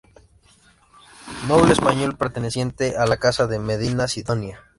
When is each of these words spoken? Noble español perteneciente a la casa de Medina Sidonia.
Noble 1.47 1.73
español 1.73 2.17
perteneciente 2.17 2.97
a 2.97 3.05
la 3.05 3.17
casa 3.17 3.45
de 3.45 3.59
Medina 3.59 4.07
Sidonia. 4.07 4.59